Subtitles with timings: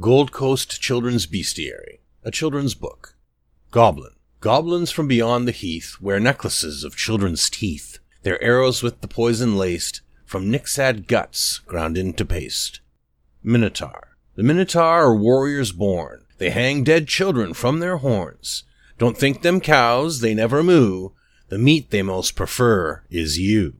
[0.00, 3.16] Gold Coast Children's Bestiary, a children's book.
[3.72, 4.12] Goblin.
[4.38, 9.56] Goblins from beyond the heath wear necklaces of children's teeth, their arrows with the poison
[9.56, 12.78] laced, from Nixad guts ground into paste.
[13.42, 14.16] Minotaur.
[14.36, 16.26] The Minotaur are warriors born.
[16.36, 18.62] They hang dead children from their horns.
[18.98, 21.08] Don't think them cows, they never moo.
[21.48, 23.74] The meat they most prefer is you.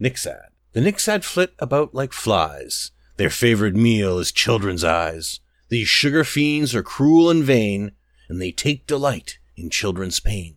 [0.00, 0.52] Nixad.
[0.72, 2.92] The Nixad flit about like flies.
[3.18, 5.40] Their favorite meal is children's eyes.
[5.70, 7.92] These sugar fiends are cruel and vain,
[8.28, 10.56] and they take delight in children's pain.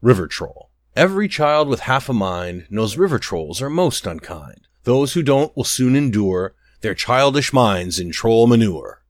[0.00, 0.70] River Troll.
[0.96, 4.66] Every child with half a mind knows river trolls are most unkind.
[4.84, 9.02] Those who don't will soon endure their childish minds in troll manure.